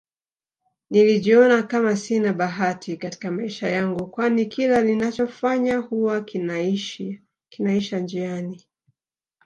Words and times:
Nilijiona 0.89 1.63
Kama 1.63 1.95
Sina 1.95 2.33
bahati 2.33 2.97
Katika 2.97 3.31
maisha 3.31 3.69
yangu 3.69 4.07
kwani 4.07 4.45
kila 4.45 4.81
ninacho 4.81 5.27
fanya 5.27 5.77
huwa 5.77 6.21
kinaisha 7.51 7.99
njiani 7.99 8.65